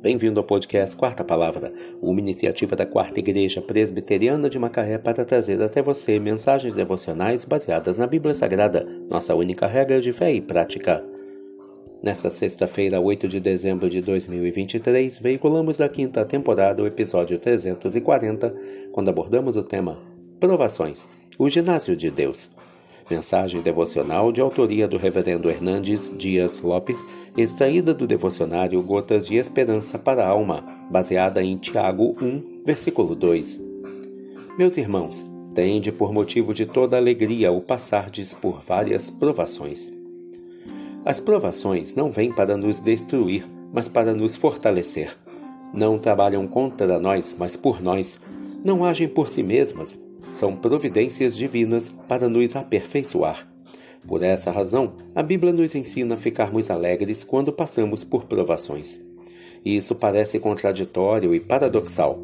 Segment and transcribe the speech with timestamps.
[0.00, 5.60] Bem-vindo ao podcast Quarta Palavra, uma iniciativa da Quarta Igreja Presbiteriana de Macaé para trazer
[5.60, 11.04] até você mensagens devocionais baseadas na Bíblia Sagrada, nossa única regra de fé e prática.
[12.00, 18.54] Nesta sexta-feira, 8 de dezembro de 2023, veiculamos da quinta temporada o episódio 340,
[18.92, 19.98] quando abordamos o tema
[20.38, 22.48] Provações, o ginásio de Deus.
[23.10, 29.98] Mensagem devocional de autoria do Reverendo Hernandes Dias Lopes, extraída do devocionário Gotas de Esperança
[29.98, 33.58] para a Alma, baseada em Tiago 1, versículo 2.
[34.58, 39.90] Meus irmãos, tende por motivo de toda alegria o passardes por várias provações.
[41.02, 45.16] As provações não vêm para nos destruir, mas para nos fortalecer.
[45.72, 48.18] Não trabalham contra nós, mas por nós.
[48.62, 49.98] Não agem por si mesmas,
[50.30, 53.48] são providências divinas para nos aperfeiçoar.
[54.06, 58.98] Por essa razão, a Bíblia nos ensina a ficarmos alegres quando passamos por provações.
[59.64, 62.18] Isso parece contraditório e paradoxal.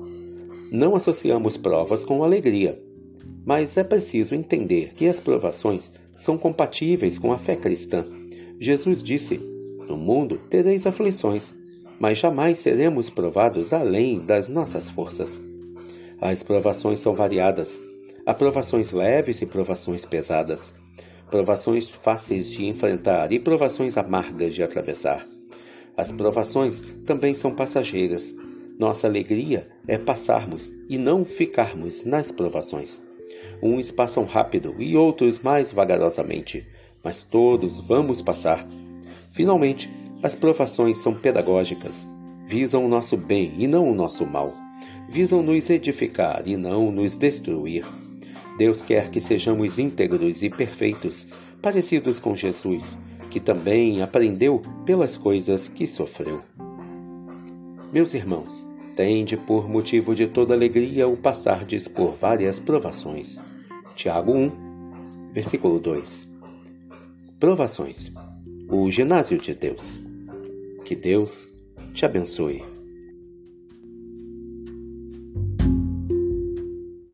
[0.71, 2.81] Não associamos provas com alegria,
[3.45, 8.07] mas é preciso entender que as provações são compatíveis com a fé cristã.
[8.59, 9.39] Jesus disse:
[9.89, 11.53] No mundo tereis aflições,
[11.99, 15.41] mas jamais seremos provados além das nossas forças.
[16.21, 17.79] As provações são variadas,
[18.27, 20.75] Há provações leves e provações pesadas,
[21.31, 25.27] provações fáceis de enfrentar e provações amargas de atravessar.
[25.95, 28.35] As provações também são passageiras.
[28.79, 33.03] Nossa alegria é passarmos e não ficarmos nas provações.
[33.63, 36.67] Uns passam rápido e outros mais vagarosamente,
[37.03, 38.67] mas todos vamos passar.
[39.33, 39.91] Finalmente,
[40.23, 42.03] as provações são pedagógicas,
[42.47, 44.55] visam o nosso bem e não o nosso mal,
[45.11, 47.85] visam nos edificar e não nos destruir.
[48.57, 51.27] Deus quer que sejamos íntegros e perfeitos,
[51.61, 52.97] parecidos com Jesus,
[53.31, 56.43] que também aprendeu pelas coisas que sofreu.
[57.93, 63.41] Meus irmãos, tende por motivo de toda alegria o passardes por várias provações.
[63.97, 66.29] Tiago 1, versículo 2.
[67.39, 68.13] Provações.
[68.69, 69.99] O ginásio de Deus.
[70.85, 71.49] Que Deus
[71.93, 72.74] te abençoe.